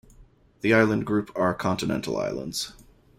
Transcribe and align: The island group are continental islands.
The 0.61 0.73
island 0.73 1.05
group 1.05 1.29
are 1.35 1.53
continental 1.53 2.17
islands. 2.17 2.73